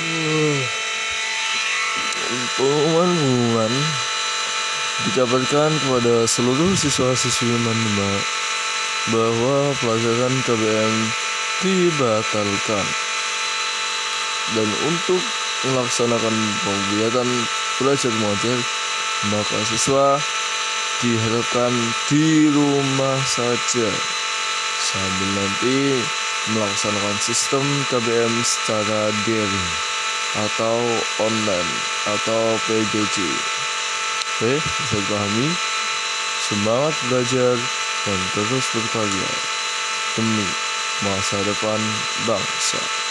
Uh, 0.00 0.60
Pengumuman-pengumuman 2.56 3.72
dikabarkan 5.04 5.70
kepada 5.76 6.24
seluruh 6.24 6.72
siswa-siswi 6.72 7.52
Manima 7.60 8.12
bahwa 9.12 9.76
pelajaran 9.80 10.34
KBM 10.44 10.94
dibatalkan. 11.60 12.86
Dan 14.56 14.68
untuk 14.88 15.20
melaksanakan 15.68 16.36
kegiatan 16.64 17.28
belajar 17.76 18.12
mengajar 18.16 18.58
maka 19.28 19.58
siswa 19.68 20.16
diharapkan 21.04 21.72
di 22.08 22.48
rumah 22.48 23.20
saja 23.28 23.88
sambil 24.80 25.30
nanti 25.36 26.00
melaksanakan 26.56 27.16
sistem 27.20 27.64
KBM 27.92 28.32
secara 28.40 29.12
daring 29.28 29.89
atau 30.36 30.78
online 31.18 31.70
atau 32.06 32.54
PJJ. 32.68 33.16
Oke, 34.38 34.62
bisa 34.62 34.96
dipahami? 34.96 35.48
Semangat 36.40 36.94
belajar 37.10 37.56
dan 38.08 38.20
terus 38.32 38.64
berkarya 38.72 39.30
demi 40.16 40.46
masa 41.04 41.36
depan 41.44 41.80
bangsa. 42.24 43.09